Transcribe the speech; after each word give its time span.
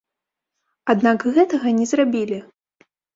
Аднак 0.93 1.25
гэтага 1.35 1.73
не 1.81 1.85
зрабілі. 1.91 2.39